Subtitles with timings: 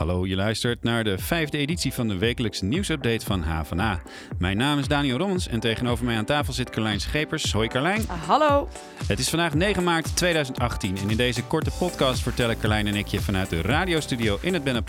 [0.00, 4.00] Hallo, je luistert naar de vijfde editie van de wekelijkse nieuwsupdate van HVA.
[4.38, 7.52] Mijn naam is Daniel Rommens en tegenover mij aan tafel zit Carlijn Schepers.
[7.52, 8.04] Hoi Carlijn.
[8.08, 8.68] Ah, hallo.
[9.06, 13.06] Het is vandaag 9 maart 2018 en in deze korte podcast vertellen Carlijn en ik
[13.06, 14.82] je vanuit de radiostudio in het Benne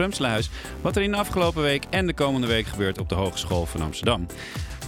[0.81, 3.81] wat er in de afgelopen week en de komende week gebeurt op de Hogeschool van
[3.81, 4.25] Amsterdam.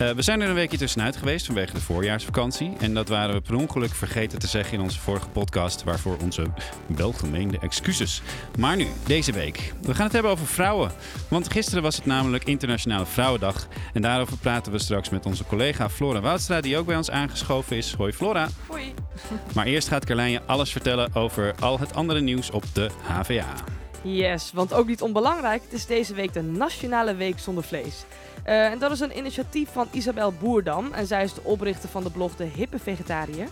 [0.02, 2.74] Uh, we zijn er een weekje tussenuit geweest vanwege de voorjaarsvakantie.
[2.80, 5.84] En dat waren we per ongeluk vergeten te zeggen in onze vorige podcast.
[5.84, 6.46] Waarvoor onze
[6.88, 8.22] welgemeende excuses.
[8.60, 9.74] Maar nu, deze week.
[9.82, 10.92] We gaan het hebben over vrouwen.
[11.28, 13.68] Want gisteren was het namelijk Internationale Vrouwendag.
[13.94, 17.78] En daarover praten we straks met onze collega Flora Woudstra, die ook bij ons aangeschoven
[17.78, 17.94] is.
[17.94, 18.48] Hoi Flora.
[18.68, 18.94] Hoi.
[19.54, 23.54] Maar eerst gaat Carlijn je alles vertellen over al het andere nieuws op de HVA.
[24.04, 28.06] Yes, want ook niet onbelangrijk, het is deze week de Nationale Week Zonder Vlees.
[28.48, 30.94] Uh, en dat is een initiatief van Isabel Boerdam.
[30.94, 33.48] En zij is de oprichter van de blog De Hippe Vegetariër.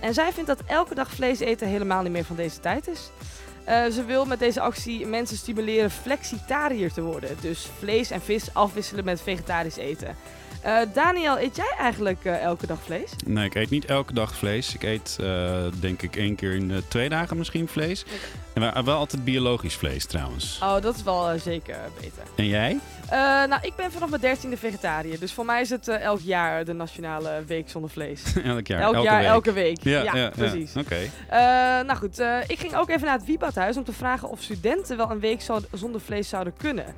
[0.00, 3.10] En zij vindt dat elke dag vlees eten helemaal niet meer van deze tijd is.
[3.68, 7.36] Uh, ze wil met deze actie mensen stimuleren flexitariër te worden.
[7.40, 10.16] Dus vlees en vis afwisselen met vegetarisch eten.
[10.66, 13.10] Uh, Daniel, eet jij eigenlijk uh, elke dag vlees?
[13.26, 14.74] Nee, ik eet niet elke dag vlees.
[14.74, 15.18] Ik eet
[15.80, 18.02] denk ik één keer in de twee dagen misschien vlees.
[18.04, 18.18] Okay.
[18.62, 20.58] En wel altijd biologisch vlees trouwens.
[20.62, 22.22] Oh, dat is wel zeker beter.
[22.36, 22.78] En jij?
[23.48, 25.18] nou, ik ben vanaf mijn dertiende vegetariër.
[25.18, 28.22] Dus voor mij is het elk jaar de nationale week zonder vlees.
[28.44, 28.80] elk jaar?
[28.80, 29.28] Elk elke jaar, week.
[29.28, 29.82] elke week.
[29.82, 30.76] Ja, ja, ja precies.
[30.76, 30.96] Oké.
[31.28, 31.82] Okay.
[31.82, 35.10] nou goed, ik ging ook even naar het Wiebadhuis om te vragen of studenten wel
[35.10, 35.40] een week
[35.72, 36.94] zonder vlees zouden kunnen.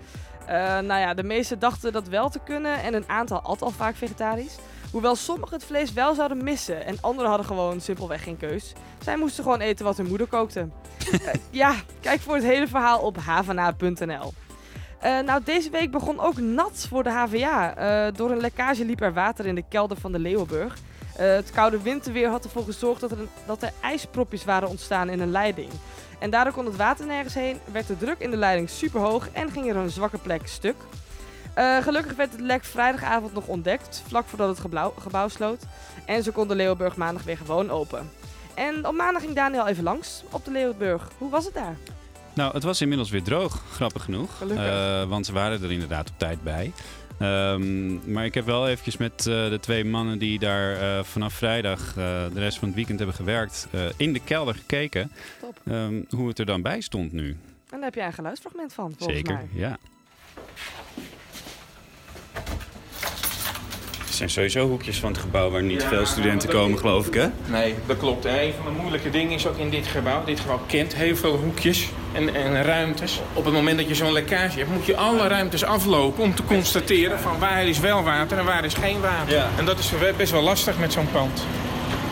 [0.48, 3.70] Uh, nou ja, de meesten dachten dat wel te kunnen en een aantal at al
[3.70, 4.56] vaak vegetarisch.
[4.92, 8.72] Hoewel sommigen het vlees wel zouden missen en anderen hadden gewoon simpelweg geen keus.
[9.04, 10.68] Zij moesten gewoon eten wat hun moeder kookte.
[11.12, 14.32] uh, ja, kijk voor het hele verhaal op havana.nl.
[15.04, 18.10] Uh, nou, deze week begon ook nat voor de HVA.
[18.10, 20.78] door een lekkage liep er water in de kelder van de Leeuwenburg.
[21.16, 25.20] het koude winterweer had ervoor gezorgd dat er, een, dat er ijspropjes waren ontstaan in
[25.20, 25.70] een leiding.
[26.18, 29.28] En daardoor kon het water nergens heen, werd de druk in de leiding super hoog
[29.32, 30.76] en ging er een zwakke plek stuk.
[31.58, 35.62] Uh, gelukkig werd het lek vrijdagavond nog ontdekt, vlak voordat het gebouw, gebouw sloot.
[36.06, 38.10] En ze kon de Leeuwenburg maandag weer gewoon open.
[38.54, 41.08] En op maandag ging Daniel even langs op de Leeuwenburg.
[41.18, 41.76] Hoe was het daar?
[42.34, 44.30] Nou, het was inmiddels weer droog, grappig genoeg.
[44.42, 46.72] Uh, want ze waren er inderdaad op tijd bij.
[47.20, 51.32] Um, maar ik heb wel eventjes met uh, de twee mannen die daar uh, vanaf
[51.32, 55.12] vrijdag de rest van het weekend hebben gewerkt, in de kelder gekeken
[55.68, 57.28] um, hoe het er dan bij stond nu.
[57.30, 57.36] En
[57.70, 59.48] daar heb jij een geluidsfragment van, volgens Zeker, mij.
[59.52, 59.78] ja.
[63.98, 67.14] Het zijn sowieso hoekjes van het gebouw waar niet ja, veel studenten komen, geloof ik,
[67.14, 67.26] hè?
[67.46, 68.24] Nee, dat klopt.
[68.24, 70.24] En een van de moeilijke dingen is ook in dit gebouw.
[70.24, 73.20] Dit gebouw kent heel veel hoekjes en, en ruimtes.
[73.32, 76.44] Op het moment dat je zo'n lekkage hebt, moet je alle ruimtes aflopen om te
[76.44, 79.34] constateren van waar is wel water en waar is geen water.
[79.34, 79.48] Ja.
[79.58, 81.42] En dat is best wel lastig met zo'n pand.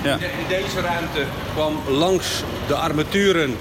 [0.03, 0.15] Ja.
[0.15, 3.56] In deze ruimte kwam langs de armaturen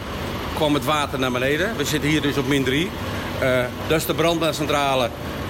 [0.53, 1.77] kwam het water naar beneden.
[1.77, 2.89] We zitten hier dus op min 3.
[3.41, 5.09] Uh, dat is de brandmaancentrale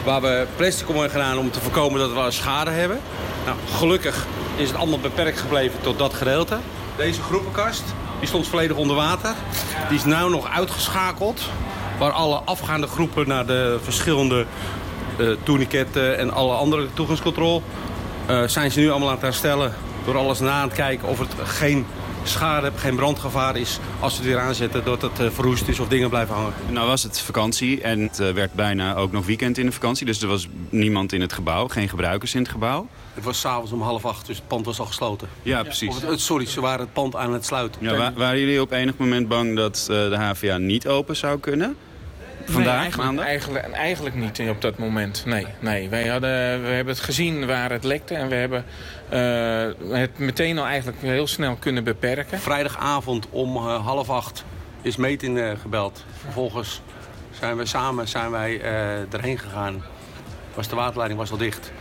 [0.09, 2.99] waar we plastic om gedaan om te voorkomen dat we schade hebben.
[3.45, 4.25] Nou, gelukkig
[4.55, 6.57] is het allemaal beperkt gebleven tot dat gedeelte.
[6.97, 7.83] Deze groepenkast
[8.19, 9.33] die stond volledig onder water.
[9.89, 11.41] Die is nu nog uitgeschakeld.
[11.99, 14.45] Waar alle afgaande groepen naar de verschillende
[15.19, 17.61] uh, en alle andere toegangscontrole...
[18.29, 19.73] Uh, zijn ze nu allemaal aan het herstellen
[20.05, 21.85] door alles na het kijken of het geen
[22.23, 25.79] schade hebt, geen brandgevaar is als we het weer aanzetten dat het uh, verroest is
[25.79, 26.53] of dingen blijven hangen.
[26.69, 30.05] Nou was het vakantie en het uh, werd bijna ook nog weekend in de vakantie.
[30.05, 32.87] Dus er was niemand in het gebouw, geen gebruikers in het gebouw.
[33.13, 35.29] Het was s'avonds om half acht, dus het pand was al gesloten.
[35.43, 36.01] Ja, precies.
[36.01, 37.81] Het, sorry, ze waren het pand aan het sluiten.
[37.83, 41.39] Ja, wa waren jullie op enig moment bang dat uh, de HVA niet open zou
[41.39, 41.75] kunnen?
[42.51, 45.23] Vandaag, nee, eigenlijk, eigenlijk, eigenlijk, niet op dat moment.
[45.25, 45.89] Nee, nee.
[45.89, 48.15] Wij hadden, we hebben het gezien waar het lekte.
[48.15, 48.65] En we hebben
[49.13, 52.39] uh, het meteen al eigenlijk heel snel kunnen beperken.
[52.39, 54.43] Vrijdagavond om uh, half acht
[54.81, 56.05] is meting uh, gebeld.
[56.21, 56.81] Vervolgens
[57.39, 58.61] zijn we samen zijn wij,
[59.11, 59.83] erheen gegaan.
[60.53, 61.71] Was de waterleiding was al dicht.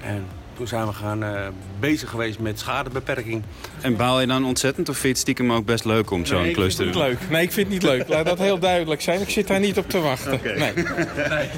[0.00, 0.26] En
[0.56, 1.40] toen zijn we gaan uh,
[1.80, 3.42] bezig geweest met schadebeperking.
[3.80, 6.42] En baal je dan ontzettend of vind je het stiekem ook best leuk om zo'n
[6.42, 7.02] nee, klus te doen?
[7.02, 7.30] Nee, ik vind het niet leuk.
[7.30, 8.08] Nee, ik vind het niet leuk.
[8.08, 9.20] Laat dat heel duidelijk zijn.
[9.20, 10.32] Ik zit daar niet op te wachten.
[10.32, 10.58] Okay.
[10.58, 10.72] Nee.
[11.28, 11.48] nee.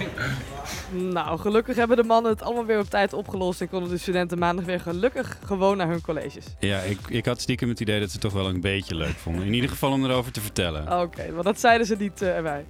[0.95, 3.61] Nou, gelukkig hebben de mannen het allemaal weer op tijd opgelost...
[3.61, 6.45] en konden de studenten maandag weer gelukkig gewoon naar hun colleges.
[6.59, 9.17] Ja, ik, ik had stiekem het idee dat ze het toch wel een beetje leuk
[9.17, 9.47] vonden.
[9.47, 10.83] In ieder geval om erover te vertellen.
[10.83, 12.65] Oké, okay, maar dat zeiden ze niet uh, erbij.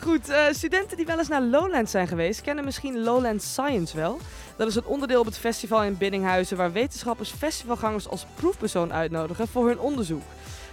[0.00, 2.40] Goed, uh, studenten die wel eens naar Lowlands zijn geweest...
[2.40, 4.18] kennen misschien Lowland Science wel...
[4.56, 9.48] Dat is een onderdeel op het festival in Biddinghuizen waar wetenschappers festivalgangers als proefpersoon uitnodigen
[9.48, 10.22] voor hun onderzoek.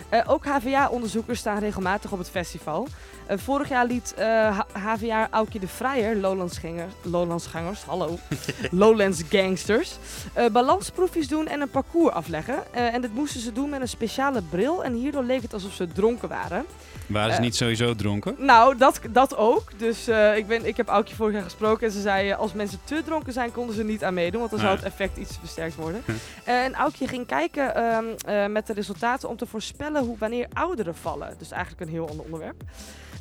[0.10, 2.88] Eh, ook HVA-onderzoekers staan regelmatig op het festival.
[3.26, 8.18] Eh, vorig jaar liet eh, HVA Aukje de Vrijer, Lowlandsgangers, Lowlandsgangers hallo,
[8.72, 9.96] Lowlands Gangsters,
[10.34, 12.56] eh, balansproefjes doen en een parcours afleggen.
[12.72, 15.74] Eh, en dit moesten ze doen met een speciale bril en hierdoor leek het alsof
[15.74, 16.66] ze dronken waren.
[17.08, 18.36] Waren ze Eh, niet sowieso dronken?
[18.38, 19.64] Nou, dat, dat ook.
[19.78, 22.30] Dus eh, ik, ben, ik heb Aukje vorig jaar gesproken en ze zei...
[22.30, 24.40] eh, als mensen te dronken zijn, konden ze niet aan meedoen.
[24.40, 24.78] Want dan zou Ja.
[24.78, 26.02] het effect iets versterkt worden.
[26.06, 26.12] Hm.
[26.44, 30.48] Eh, en Aukje ging kijken ehm, eh, met de resultaten om te voorspellen hoe, wanneer
[30.54, 31.36] ouderen vallen.
[31.38, 32.64] Dus eigenlijk een heel ander onderwerp.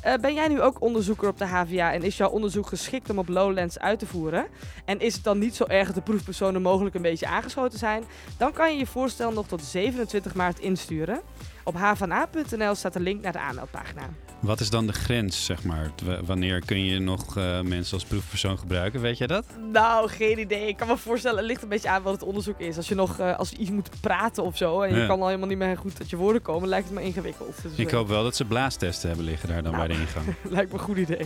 [0.01, 3.19] Eh, ben jij nu ook onderzoeker op de HVA en is jouw onderzoek geschikt om
[3.19, 4.47] op Lowlands uit te voeren?
[4.85, 8.03] En is het dan niet zo erg dat de proefpersonen mogelijk een beetje aangeschoten zijn?
[8.37, 11.21] Dan kan je je voorstel nog tot 27 maart insturen.
[11.63, 14.09] Op hvna.nl staat de link naar de aanmeldpagina.
[14.39, 15.91] Wat is dan de grens, zeg maar?
[16.05, 19.01] W- wanneer kun je nog eh, mensen als proefpersoon gebruiken?
[19.01, 19.45] Weet jij dat?
[19.71, 20.67] Nou, geen idee.
[20.67, 22.77] Ik kan me voorstellen, het ligt een beetje aan wat het onderzoek is.
[22.77, 25.25] Als je nog eh, als je iets moet praten of zo en je kan al
[25.27, 27.61] helemaal niet meer goed uit je woorden komen, lijkt het me ingewikkeld.
[27.63, 29.87] Dus, Ik eh, hoop wel dat ze blaastesten hebben liggen daar dan Nou.
[29.87, 30.25] bij de ingang.
[30.55, 31.25] lijkt me een goed idee.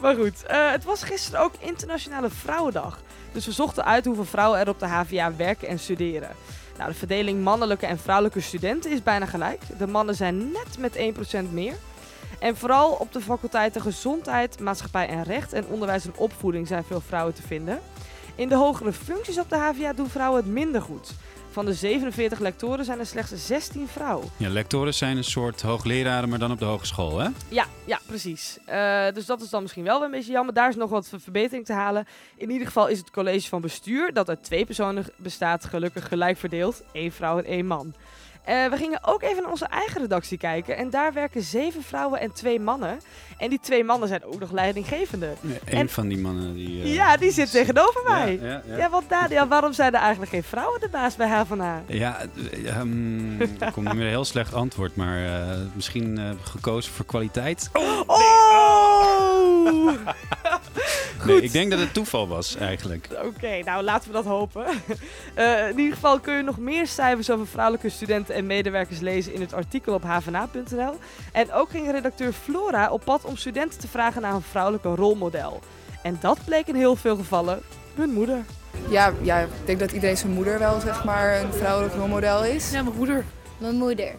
[0.00, 3.00] maar goed, het was gisteren ook Internationale Vrouwendag.
[3.32, 6.30] Dus we zochten uit hoeveel vrouwen er op de HVA werken en studeren.
[6.78, 9.60] Nou, de verdeling mannelijke en vrouwelijke studenten is bijna gelijk.
[9.78, 10.96] De mannen zijn net met
[11.48, 11.74] 1% meer.
[12.38, 17.00] En vooral op de faculteiten Gezondheid, Maatschappij en Recht en Onderwijs en Opvoeding zijn veel
[17.00, 17.80] vrouwen te vinden.
[18.34, 21.12] In de hogere functies op de HVA doen vrouwen het minder goed.
[21.50, 24.28] Van de 47 lectoren zijn er slechts 16 vrouwen.
[24.36, 27.28] Ja, lectoren zijn een soort hoogleraren, maar dan op de hogeschool, hè?
[27.48, 28.58] Ja, ja, precies.
[28.64, 30.54] Eh, dus dat is dan misschien wel een beetje jammer.
[30.54, 32.06] Daar is nog wat ver- verbetering te halen.
[32.36, 36.36] In ieder geval is het college van bestuur, dat uit twee personen bestaat, gelukkig gelijk
[36.38, 36.82] verdeeld.
[36.92, 37.94] Eén vrouw en één man.
[38.44, 40.76] Eh, we gingen ook even naar onze eigen redactie kijken.
[40.76, 43.00] En daar werken zeven vrouwen en twee mannen.
[43.38, 45.32] En die twee mannen zijn ook nog leidinggevende.
[45.64, 46.82] Eén En- van die mannen die...
[46.82, 48.38] eh, Ja, die zit tegenover mij.
[48.42, 48.90] Ja, ja, Ja, ja.
[48.90, 51.82] want Daniel, waarom zijn er eigenlijk geen vrouwen de baas bij HVA?
[51.86, 52.18] Ja,
[52.66, 57.70] ehm, ik kom niet meer een heel slecht antwoord, maar eh, misschien gekozen voor kwaliteit.
[58.06, 59.86] Oh!
[59.86, 59.98] Nee,
[61.26, 63.08] ik denk dat het toeval was eigenlijk.
[63.24, 64.64] Oké, nou laten we dat hopen.
[65.34, 69.34] Eh, in ieder geval kun je nog meer cijfers over vrouwelijke studenten en medewerkers lezen
[69.34, 70.94] in het artikel op hvna.nl.
[71.32, 75.60] En ook ging redacteur Flora op pad om studenten te vragen naar een vrouwelijke rolmodel.
[76.02, 77.62] En dat bleek in heel veel gevallen
[77.94, 78.44] hun moeder.
[78.88, 82.70] Ja, ja, ik denk dat iedereen zijn moeder wel zeg maar een vrouwelijk rolmodel is.
[82.70, 83.24] Ja, mijn moeder.
[83.58, 84.14] Mijn moeder.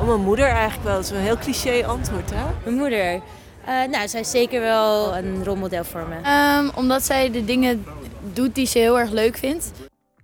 [0.00, 0.94] Oh, mijn moeder eigenlijk wel.
[0.94, 2.44] Dat is een heel cliché antwoord, hè?
[2.64, 3.20] Mijn moeder.
[3.66, 6.16] Eh, nou, zij is zeker wel een rolmodel voor me.
[6.22, 7.84] Ehm, omdat zij de dingen
[8.32, 9.72] doet die ze heel erg leuk vindt.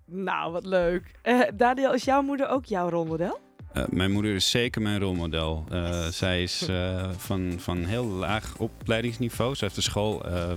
[0.04, 1.02] Nou, wat leuk.
[1.22, 3.38] Eh, Daniel, is jouw moeder ook jouw rolmodel?
[3.72, 5.64] Eh, mijn moeder is zeker mijn rolmodel.
[5.70, 9.54] Eh, zij is eh, van, van heel laag opleidingsniveau.
[9.54, 10.52] Ze heeft de school eh,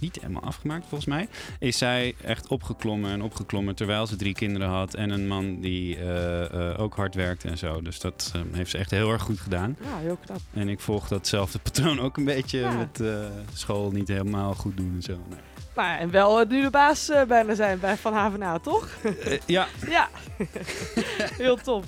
[0.00, 1.28] niet helemaal afgemaakt, volgens mij.
[1.58, 4.94] Is zij echt opgeklommen en opgeklommen terwijl ze drie kinderen had.
[4.94, 7.82] En een man die eh, eh, ook hard werkte en zo.
[7.82, 9.76] Dus dat eh, heeft ze echt heel erg goed gedaan.
[9.82, 10.40] Ja, heel knap.
[10.54, 12.72] En ik volg datzelfde patroon ook een beetje Ja.
[12.76, 13.14] met eh,
[13.52, 15.18] school niet helemaal goed doen en zo.
[15.28, 15.38] Nee.
[15.76, 18.88] Nou, en wel nu de baas bijna zijn bij Van HVA, toch?
[19.46, 20.08] Ja, ja,
[21.42, 21.84] heel top.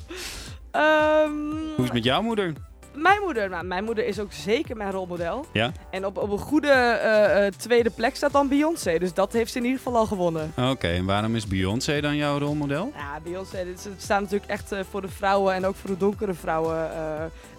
[0.70, 2.52] Ehm, hoe is het met jouw moeder?
[2.94, 5.46] Mijn moeder, nou, mijn moeder is ook zeker mijn rolmodel.
[5.52, 5.72] Ja?
[5.90, 8.98] En op, op een goede eh, eh, tweede plek staat dan Beyoncé.
[8.98, 10.52] Dus dat heeft ze in ieder geval al gewonnen.
[10.56, 12.92] Oké, en waarom is Beyoncé dan jouw rolmodel?
[12.96, 16.34] Ja, Beyoncé, het staat natuurlijk echt eh, voor de vrouwen en ook voor de donkere
[16.34, 16.90] vrouwen.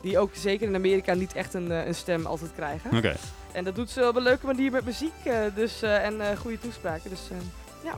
[0.02, 2.98] die ook zeker in Amerika niet echt een, een stem altijd krijgen.
[2.98, 3.16] Oké.
[3.52, 5.14] En dat doet ze op een leuke manier met muziek
[5.56, 7.10] dus, en goede toespraken.
[7.10, 7.22] Dus
[7.84, 7.94] ja,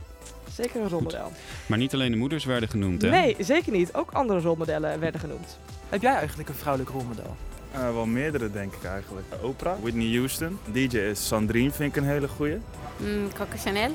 [0.52, 1.32] zeker een rolmodel.
[1.66, 3.10] Maar niet alleen de moeders werden genoemd, hè?
[3.10, 3.94] Nee, zeker niet.
[3.94, 5.58] Ook andere rolmodellen werden genoemd.
[5.92, 7.36] Heb jij eigenlijk een vrouwelijk rolmodel?
[7.72, 9.26] Eh, wel meerdere denk ik eigenlijk.
[9.42, 10.60] Oprah, Whitney Houston.
[10.72, 12.58] DJ is Sandrine, vind ik een hele goeie.
[12.98, 13.92] Mm, Coco Chanel.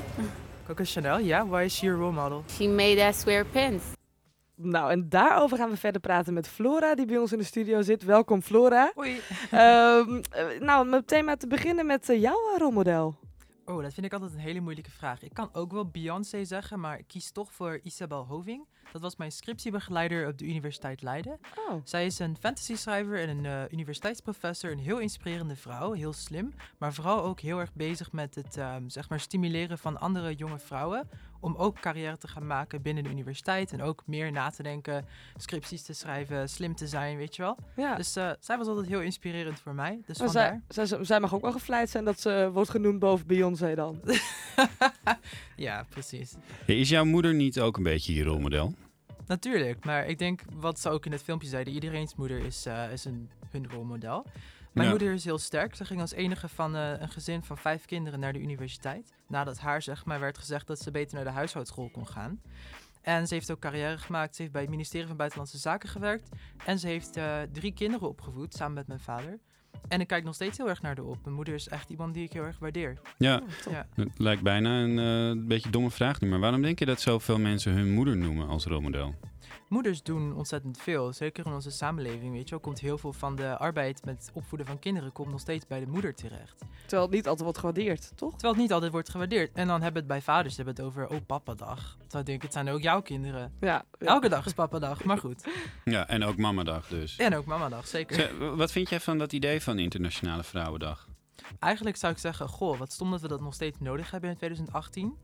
[0.66, 1.47] Coco Chanel, ja.
[1.47, 2.44] Why is she your role model?
[2.50, 3.85] She made us wear pants.
[4.54, 7.82] Nou, en daarover gaan we verder praten met Flora, die bij ons in de studio
[7.82, 8.04] zit.
[8.04, 8.92] Welkom, Flora.
[8.94, 9.20] Hoi.
[9.50, 13.16] Ehm, eh, nou, meteen maar te beginnen met eh, jouw eh, rolmodel.
[13.68, 15.23] Oh, dat vind ik altijd een hele moeilijke vraag.
[15.23, 18.66] Ik kan ook wel Beyoncé zeggen, maar ik kies toch voor Isabel Hoving.
[18.92, 21.38] Dat was mijn scriptiebegeleider op de Universiteit Leiden.
[21.68, 21.80] Oh.
[21.85, 24.70] Zij is een fantasy-schrijver en een eh, universiteitsprofessor.
[24.70, 26.54] Een heel inspirerende vrouw, heel slim.
[26.78, 30.58] Maar vooral ook heel erg bezig met het ehm, zeg maar stimuleren van andere jonge
[30.58, 31.08] vrouwen.
[31.40, 33.73] Om ook carrière te gaan maken binnen de universiteit.
[33.73, 35.05] En ook meer na te denken,
[35.37, 37.57] scripties te schrijven, slim te zijn, weet je wel.
[37.76, 37.95] Ja.
[37.95, 40.00] Dus eh, zij was altijd heel inspirerend voor mij.
[40.07, 40.62] Dus Maar vandaar.
[40.69, 44.00] zij, zij, zij mag ook wel gevleid zijn dat ze wordt genoemd boven Beyoncé dan.
[45.57, 46.35] ja, precies.
[46.66, 48.75] Is jouw moeder niet ook een beetje je rolmodel?
[49.26, 52.93] Natuurlijk, maar ik denk wat ze ook in het filmpje zeiden, iedereen's moeder is, eh,
[52.93, 54.25] is een, hun rolmodel.
[54.76, 54.95] Mijn Ja.
[54.95, 55.75] moeder is heel sterk.
[55.75, 59.12] Ze ging als enige van eh, een gezin van vijf kinderen naar de universiteit.
[59.26, 62.40] Nadat haar zeg maar werd gezegd dat ze beter naar de huishoudschool kon gaan.
[63.02, 64.35] En ze heeft ook carrière gemaakt.
[64.37, 66.28] Ze heeft bij het ministerie van Buitenlandse Zaken gewerkt.
[66.66, 69.38] En ze heeft eh, drie kinderen opgevoed, samen met mijn vader.
[69.88, 71.19] En ik kijk nog steeds heel erg naar haar op.
[71.25, 72.99] Mijn moeder is echt iemand die ik heel erg waardeer.
[73.19, 73.87] Ja, Ja.
[73.95, 74.99] het lijkt bijna een
[75.38, 76.28] eh, beetje domme vraag nu.
[76.28, 79.14] Maar waarom denk je dat zoveel mensen hun moeder noemen als rolmodel?
[79.69, 82.33] Moeders doen ontzettend veel, zeker in onze samenleving.
[82.33, 85.40] Weet je wel, komt heel veel van de arbeid met opvoeden van kinderen komt nog
[85.40, 86.64] steeds bij de moeder terecht.
[86.81, 88.31] Terwijl het niet altijd wordt gewaardeerd, toch?
[88.33, 89.50] Terwijl het niet altijd wordt gewaardeerd.
[89.55, 91.97] En dan hebben we het bij vaders hebben het over, oh papadag.
[92.00, 93.52] Terwijl ik denk, het zijn ook jouw kinderen.
[93.61, 94.07] Ja, ja.
[94.07, 95.45] Elke dag is papadag, maar goed.
[95.85, 97.16] Ja, en ook mamadag dus.
[97.16, 98.57] En ook mamadag, zeker.
[98.57, 101.09] Wat vind jij van dat idee van Internationale Vrouwendag?
[101.59, 104.37] Eigenlijk zou ik zeggen, goh, wat stom dat we dat nog steeds nodig hebben in
[104.37, 105.16] 2018.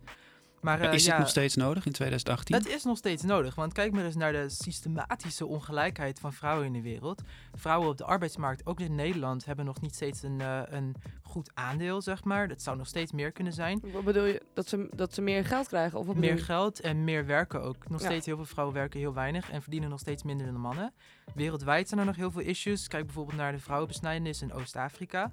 [0.62, 2.56] Maar, eh, is ja, het nog steeds nodig in 2018?
[2.56, 6.66] Het is nog steeds nodig, want kijk maar eens naar de systematische ongelijkheid van vrouwen
[6.66, 7.22] in de wereld.
[7.54, 11.50] Vrouwen op de arbeidsmarkt, ook in Nederland, hebben nog niet steeds een, eh, een goed
[11.54, 12.48] aandeel, zeg maar.
[12.48, 13.80] Dat zou nog steeds meer kunnen zijn.
[13.92, 14.42] Wat bedoel je?
[14.54, 15.98] Dat ze, dat ze meer geld krijgen?
[15.98, 16.42] Of wat Meer je?
[16.42, 17.88] geld en meer werken ook.
[17.88, 18.06] Nog Ja.
[18.06, 20.92] steeds heel veel vrouwen werken heel weinig en verdienen nog steeds minder dan de mannen.
[21.34, 22.88] Wereldwijd zijn er nog heel veel issues.
[22.88, 25.32] Kijk bijvoorbeeld naar de vrouwenbesnijdenis in Oost-Afrika.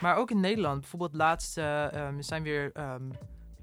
[0.00, 3.02] Maar ook in Nederland, bijvoorbeeld laatst eh, ehm, zijn weer, ehm,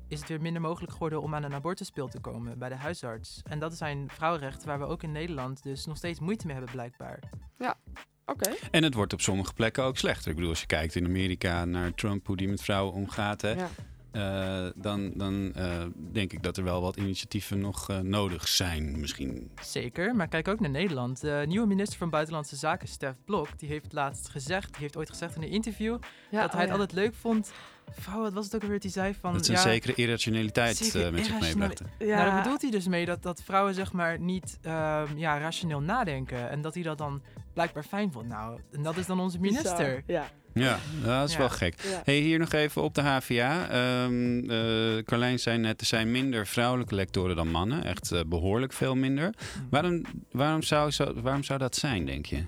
[0.10, 3.42] is het weer minder mogelijk geworden om aan een abortuspil te komen bij de huisarts.
[3.44, 6.74] En dat zijn vrouwenrechten waar we ook in Nederland dus nog steeds moeite mee hebben
[6.74, 7.20] blijkbaar.
[7.58, 7.78] Ja,
[8.25, 8.51] oké.
[8.72, 10.30] En het wordt op sommige plekken ook slechter.
[10.30, 13.51] Ik bedoel, als je kijkt in Amerika naar Trump, hoe die met vrouwen omgaat, hè,
[13.51, 13.70] Ja.
[14.12, 19.00] eh, dan, dan eh, denk ik dat er wel wat initiatieven nog eh, nodig zijn,
[19.00, 19.51] misschien.
[19.62, 21.22] Zeker, maar kijk ook naar Nederland.
[21.22, 25.10] De nieuwe minister van Buitenlandse Zaken, Stef Blok, die heeft laatst gezegd, die heeft ooit
[25.10, 25.98] gezegd in een interview,
[26.32, 26.72] Ja, dat hij oh het ja.
[26.72, 27.51] altijd leuk vond.
[28.00, 29.34] Vrouw, wat was het ook alweer die zei van...
[29.34, 31.86] Dat ze een ja, zekere irrationaliteit zeker eh, met zich meebrachten.
[32.00, 32.05] Ja.
[32.15, 35.79] Nou, daar bedoelt hij dus mee dat, dat vrouwen zeg maar niet ehm, ja, rationeel
[35.81, 36.50] nadenken.
[36.50, 37.22] En dat hij dat dan
[37.53, 38.27] blijkbaar fijn vond.
[38.27, 40.03] Nou, en dat is dan onze minister.
[40.08, 40.29] Ja.
[40.53, 41.39] Ja, dat is Ja.
[41.39, 41.81] wel gek.
[41.81, 42.01] Ja.
[42.05, 43.69] Hey, hier nog even op de HVA.
[43.69, 47.84] Ehm eh, Carlijn zei net, er zijn minder vrouwelijke lectoren dan mannen.
[47.84, 49.25] Echt eh, behoorlijk veel minder.
[49.25, 49.67] Mm.
[49.69, 52.43] Waarom, waarom, zou, zo- waarom zou dat zijn, denk je?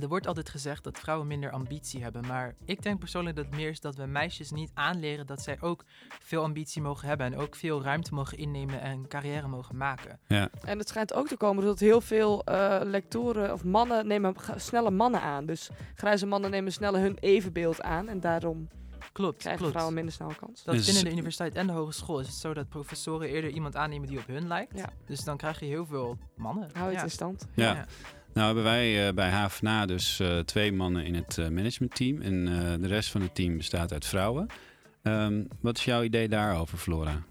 [0.00, 2.26] Er wordt altijd gezegd dat vrouwen minder ambitie hebben.
[2.26, 5.56] Maar ik denk persoonlijk dat het meer is dat we meisjes niet aanleren dat zij
[5.60, 5.84] ook
[6.20, 7.26] veel ambitie mogen hebben.
[7.26, 10.18] En ook veel ruimte mogen innemen en carrière mogen maken.
[10.26, 10.48] Ja.
[10.64, 14.90] En het schijnt ook te komen dat heel veel eh, lectoren of mannen nemen snelle
[14.90, 15.46] mannen aan.
[15.46, 18.08] Dus grijze mannen nemen sneller hun evenbeeld aan.
[18.08, 18.68] En daarom
[19.12, 19.72] Klopt, krijgen klopt.
[19.72, 20.64] vrouwen minder snel kans.
[20.64, 23.76] Dat Dus- binnen de universiteit en de hogeschool is het zo dat professoren eerder iemand
[23.76, 24.78] aannemen die op hun lijkt.
[24.78, 24.90] Ja.
[25.06, 26.68] Dus dan krijg je heel veel mannen.
[26.72, 27.02] Hou het ja.
[27.02, 27.46] in stand.
[27.54, 27.86] Ja.
[28.32, 32.20] Nou hebben wij eh, bij HVNA dus eh, twee mannen in het eh, managementteam.
[32.20, 32.44] En
[32.80, 34.46] de rest van het team bestaat uit vrouwen.
[35.02, 37.22] Ehm, wat is jouw idee daarover, Flora?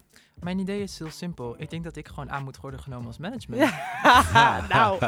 [0.44, 1.56] Mijn idee is heel simpel.
[1.58, 3.62] Ik denk dat ik gewoon aan moet worden genomen als management.
[3.62, 4.66] Ja.
[4.70, 5.00] nou,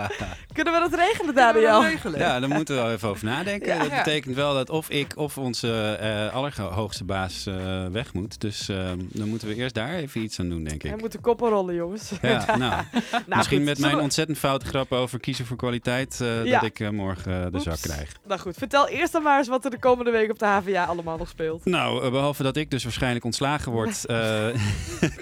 [0.53, 1.81] kunnen we dat regelen, we Daniel?
[1.81, 2.19] dat regelen?
[2.19, 3.67] Ja, daar moeten we wel even over nadenken.
[3.67, 3.77] Ja.
[3.77, 3.97] dat Ja.
[4.03, 8.41] betekent wel dat of ik of onze eh, allerhoogste baas eh, weg moet.
[8.41, 11.01] Dus ehm, dan moeten we eerst daar even iets aan doen, denk Hij ik.
[11.01, 12.11] moet de koppen rollen, jongens.
[12.21, 12.83] Ja, nou, Nou,
[13.27, 16.59] misschien goed, met mijn we- ontzettend foute grap over kiezen voor kwaliteit, eh, Ja.
[16.59, 18.11] dat ik eh, morgen eh, de zak krijg.
[18.27, 20.83] Nou goed, vertel eerst dan maar eens wat er de komende week op de HVA
[20.85, 21.65] allemaal nog speelt.
[21.65, 24.47] Nou, eh, behalve dat ik dus waarschijnlijk ontslagen word, eh,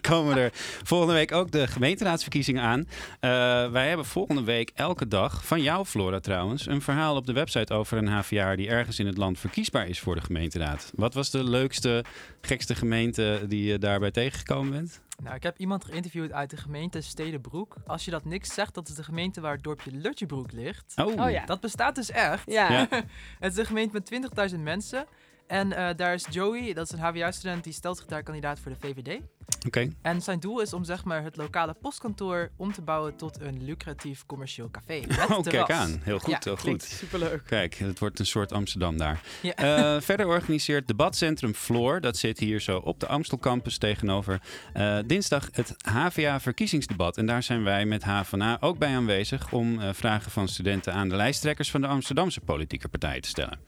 [0.09, 0.49] komen er
[0.83, 2.87] volgende week ook de gemeenteraadsverkiezingen aan.
[3.19, 7.33] Eh, wij hebben volgende week elke dag, van jou Flora trouwens, een verhaal op de
[7.33, 10.91] website over een HVA die ergens in het land verkiesbaar is voor de gemeenteraad.
[10.95, 12.03] Wat was de leukste,
[12.41, 15.01] gekste gemeente die je daarbij tegengekomen bent?
[15.23, 17.75] Nou, ik heb iemand geïnterviewd uit de gemeente Stedenbroek.
[17.85, 20.93] Als je dat niks zegt, dat is de gemeente waar het dorpje Lutjebroek ligt.
[20.95, 21.45] Oh, Oh ja.
[21.45, 22.51] Dat bestaat dus echt.
[22.51, 22.71] Ja.
[22.71, 22.87] Ja.
[23.39, 25.05] het is een gemeente met 20.000 mensen.
[25.51, 28.71] En eh, daar is Joey, dat is een HVA-student, die stelt zich daar kandidaat voor
[28.71, 29.19] de VVD.
[29.65, 29.89] oké.
[30.01, 33.63] En zijn doel is om zeg maar, het lokale postkantoor om te bouwen tot een
[33.63, 35.01] lucratief commercieel café.
[35.31, 35.99] Oh, kijk aan.
[36.03, 36.83] Heel goed, Ja, heel goed.
[36.83, 37.41] superleuk.
[37.45, 39.21] Kijk, het wordt een soort Amsterdam daar.
[39.41, 39.53] Ja.
[39.55, 44.41] Eh, verder organiseert debatcentrum Floor, dat zit hier zo op de Amstel campus tegenover,
[44.73, 47.17] eh, dinsdag het HVA verkiezingsdebat.
[47.17, 51.15] En daar zijn wij met HVA ook bij aanwezig om vragen van studenten aan de
[51.15, 53.59] lijsttrekkers van de Amsterdamse politieke partijen te stellen.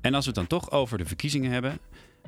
[0.00, 1.78] En als we het dan toch over de verkiezingen hebben.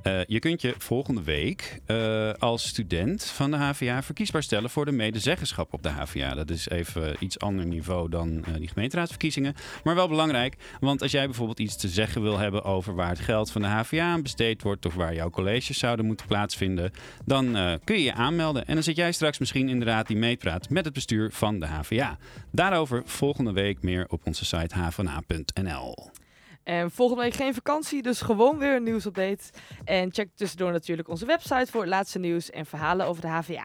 [0.02, 4.84] eh, je kunt je volgende week eh, als student van de HVA verkiesbaar stellen voor
[4.84, 6.34] de medezeggenschap op de HVA.
[6.34, 9.54] Dat is even iets ander niveau dan eh, die gemeenteraadsverkiezingen.
[9.84, 13.20] Maar wel belangrijk, want als jij bijvoorbeeld iets te zeggen wil hebben over waar het
[13.20, 16.90] geld van de HVA aan besteed wordt of waar jouw colleges zouden moeten plaatsvinden,
[17.24, 18.66] dan kun je je aanmelden.
[18.66, 21.58] En dan zit jij straks misschien in de raad die meepraat met het bestuur van
[21.58, 22.18] de HVA.
[22.52, 26.10] Daarover volgende week meer op onze site hvna.nl.
[26.70, 29.42] En volgende week geen vakantie, dus gewoon weer een nieuwsupdate.
[29.84, 33.64] En check tussendoor natuurlijk onze website voor het laatste nieuws en verhalen over de HVA.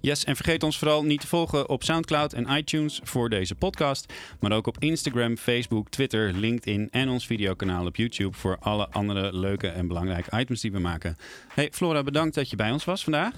[0.00, 4.12] Yes, en vergeet ons vooral niet te volgen op SoundCloud en iTunes voor deze podcast.
[4.40, 9.36] Maar ook op Instagram, Facebook, Twitter, LinkedIn en ons videokanaal op YouTube voor alle andere
[9.36, 11.16] leuke en belangrijke items die we maken.
[11.48, 13.34] Hey Flora, bedankt dat je bij ons was vandaag.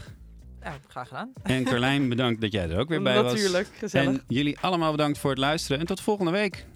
[0.62, 1.32] Ja, graag gedaan.
[1.42, 3.32] En Carlijn, bedankt dat jij er ook weer bij was.
[3.32, 4.09] Natuurlijk, gezellig.
[4.09, 6.66] En jullie allemaal bedankt voor het luisteren en tot volgende week.